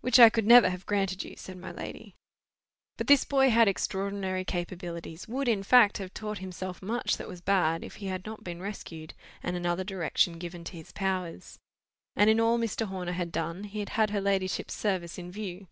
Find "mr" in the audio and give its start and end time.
12.58-12.86